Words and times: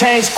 thing 0.00 0.37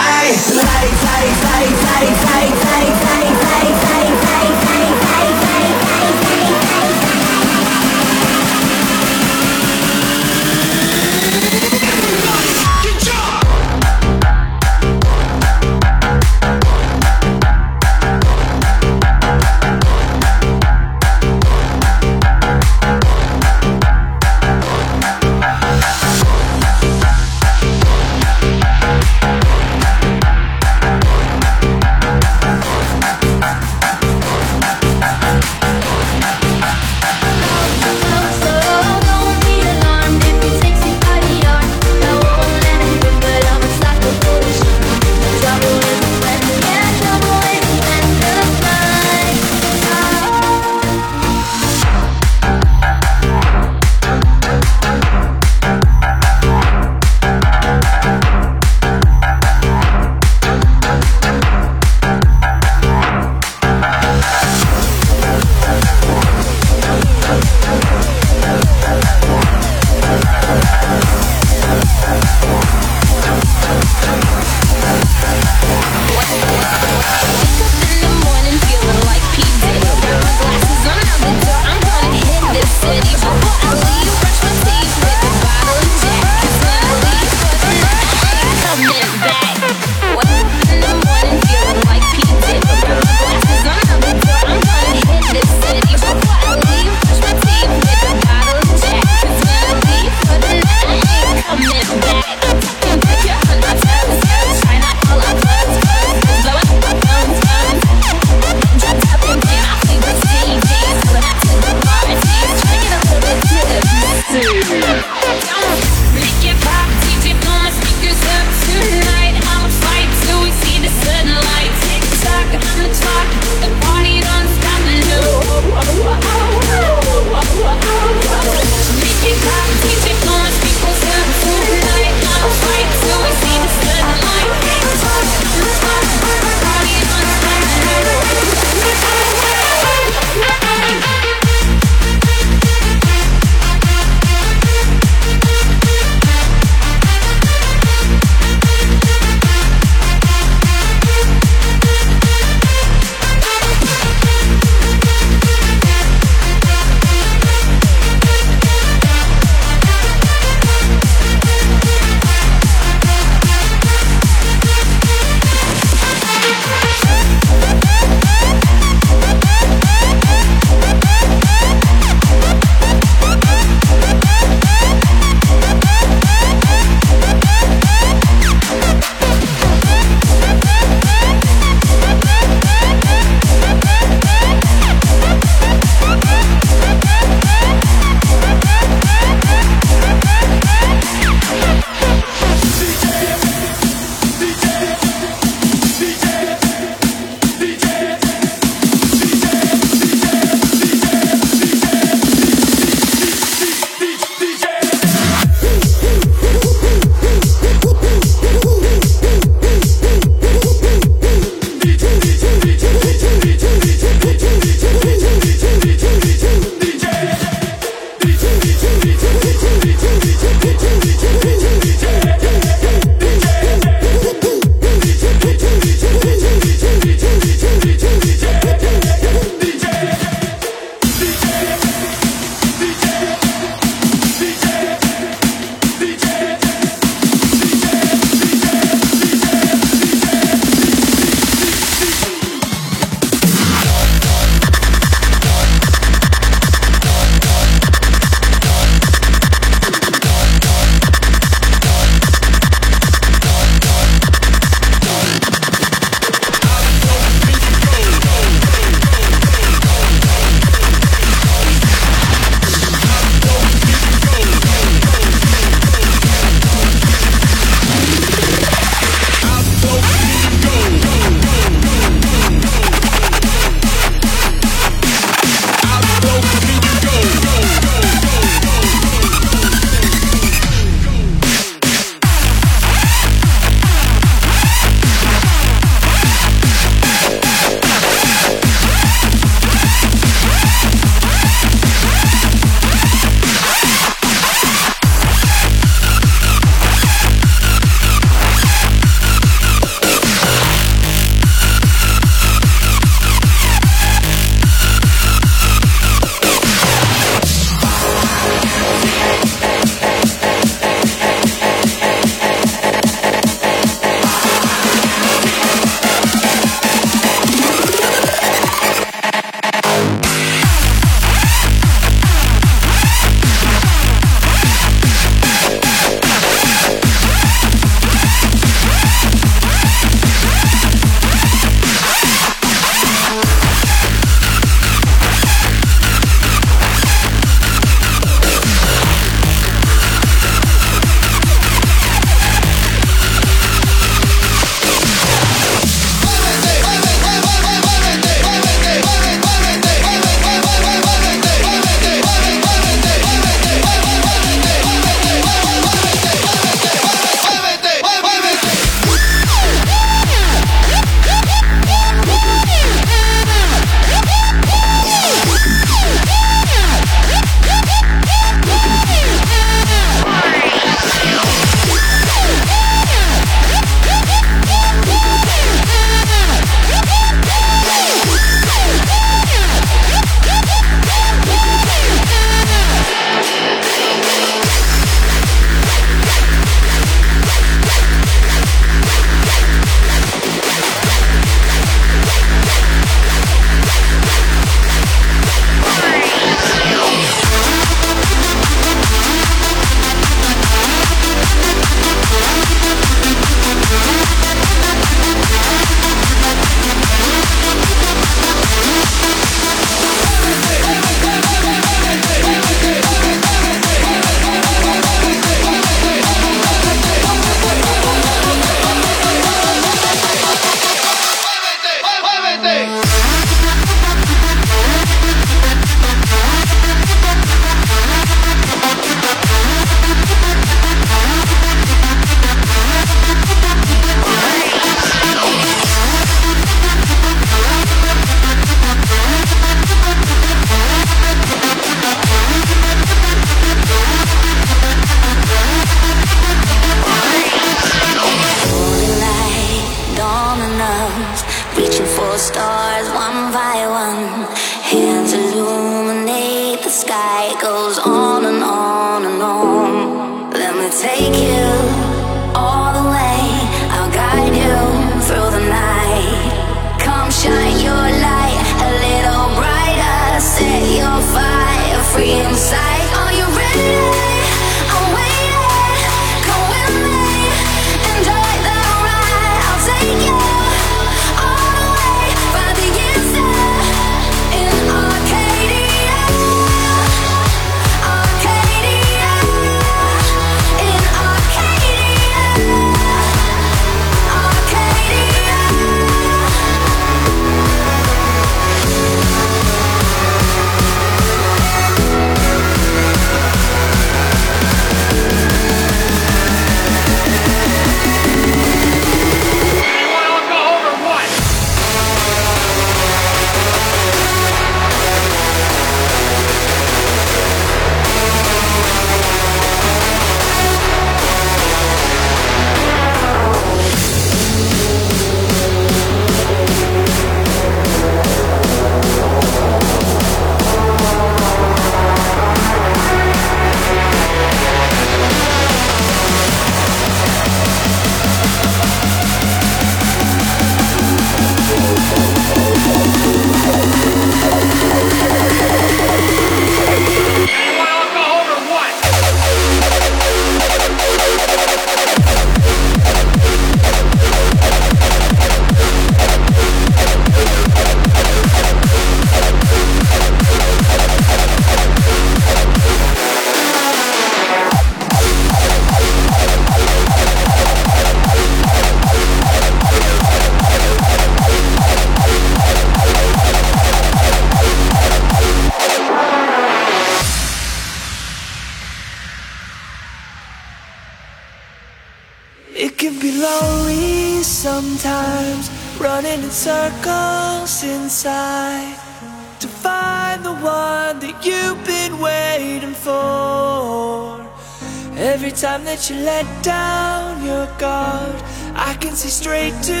that 595.91 596.09
you 596.09 596.15
let 596.23 596.47
down 596.63 597.43
your 597.43 597.67
guard. 597.77 598.37
I 598.75 598.93
can 599.01 599.13
see 599.13 599.27
straight 599.27 599.75
to 599.89 600.00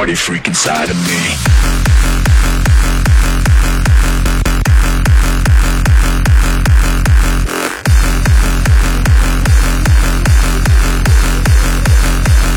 party 0.00 0.14
freak 0.14 0.48
inside 0.48 0.88
of 0.88 0.96
me. 0.96 1.36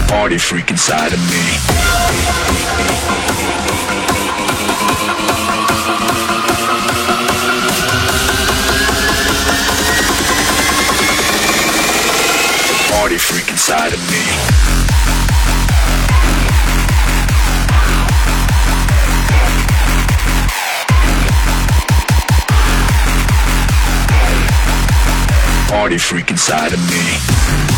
party 0.08 0.38
freak 0.38 0.72
inside 0.72 1.12
of 1.12 1.20
me. 1.20 1.44
Party 12.94 13.18
freak 13.18 13.50
inside 13.50 13.92
of 13.92 14.00
me. 14.10 14.83
party 25.74 25.98
freak 25.98 26.30
inside 26.30 26.72
of 26.72 26.80
me. 26.92 27.73